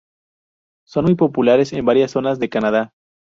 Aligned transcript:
Son 0.83 1.05
muy 1.05 1.13
populares 1.13 1.73
en 1.73 1.85
varias 1.85 2.09
zonas 2.09 2.39
de 2.39 2.49
Canadá. 2.49 2.91